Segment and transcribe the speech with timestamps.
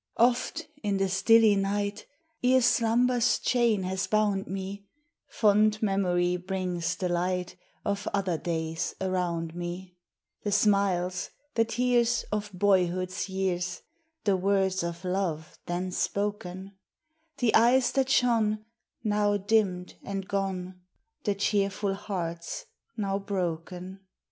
[0.17, 2.07] Oft in the stilly night,
[2.43, 4.87] Ere slumber's chain has bound me,
[5.27, 9.95] Fond Memory brings the light Of other days around me:
[10.41, 13.83] The smiles, the tears, Of boyhood's years,
[14.23, 16.71] The words of love then spoken;
[17.37, 18.65] The eyes that shone,
[19.05, 20.81] Xow dimmed and gone,
[21.25, 22.65] The cheerful hearts
[22.97, 23.99] now broken.